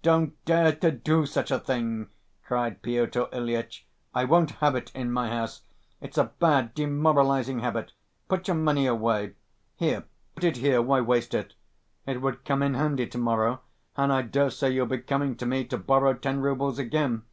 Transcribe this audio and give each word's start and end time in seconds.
"Don't 0.00 0.42
dare 0.46 0.74
to 0.76 0.90
do 0.90 1.26
such 1.26 1.50
a 1.50 1.58
thing!" 1.58 2.08
cried 2.42 2.80
Pyotr 2.80 3.26
Ilyitch. 3.30 3.84
"I 4.14 4.24
won't 4.24 4.52
have 4.62 4.74
it 4.74 4.90
in 4.94 5.12
my 5.12 5.28
house, 5.28 5.60
it's 6.00 6.16
a 6.16 6.32
bad, 6.40 6.72
demoralizing 6.74 7.58
habit. 7.58 7.92
Put 8.30 8.48
your 8.48 8.56
money 8.56 8.86
away. 8.86 9.34
Here, 9.76 10.04
put 10.34 10.44
it 10.44 10.56
here, 10.56 10.80
why 10.80 11.02
waste 11.02 11.34
it? 11.34 11.52
It 12.06 12.22
would 12.22 12.46
come 12.46 12.62
in 12.62 12.72
handy 12.72 13.06
to‐morrow, 13.06 13.58
and 13.94 14.10
I 14.10 14.22
dare 14.22 14.48
say 14.48 14.70
you'll 14.70 14.86
be 14.86 15.00
coming 15.00 15.36
to 15.36 15.44
me 15.44 15.66
to 15.66 15.76
borrow 15.76 16.14
ten 16.14 16.40
roubles 16.40 16.78
again. 16.78 17.24